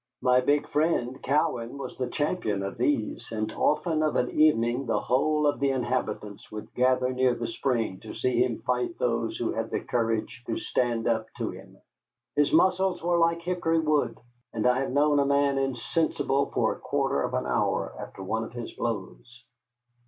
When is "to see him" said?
7.99-8.63